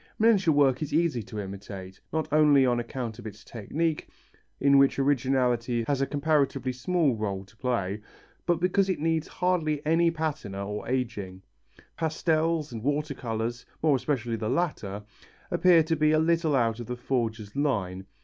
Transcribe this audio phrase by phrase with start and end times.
[0.17, 4.07] Miniature work is easy to imitate, not only on account of its technique,
[4.59, 8.01] in which originality has a comparatively small rôle to play,
[8.47, 11.43] but because it needs hardly any patina or ageing.
[11.97, 15.03] Pastels and water colours, more especially the latter,
[15.51, 18.07] appear to be a little out of the forger's line.